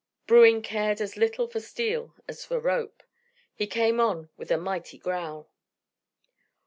[0.25, 3.03] Bruin cared as little for steel as for rope.
[3.53, 5.51] He came on with a mighty growl.